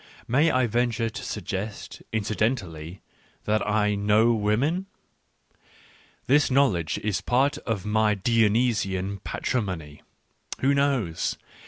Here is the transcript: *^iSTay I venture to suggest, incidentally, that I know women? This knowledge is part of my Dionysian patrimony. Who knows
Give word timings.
*^iSTay 0.27 0.51
I 0.51 0.65
venture 0.65 1.11
to 1.11 1.23
suggest, 1.23 2.01
incidentally, 2.11 3.01
that 3.43 3.61
I 3.69 3.93
know 3.93 4.33
women? 4.33 4.87
This 6.25 6.49
knowledge 6.49 6.97
is 7.03 7.21
part 7.21 7.59
of 7.67 7.85
my 7.85 8.15
Dionysian 8.15 9.19
patrimony. 9.19 10.01
Who 10.61 10.73
knows 10.73 11.37